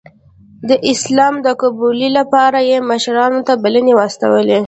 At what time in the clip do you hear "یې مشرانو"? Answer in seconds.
2.69-3.39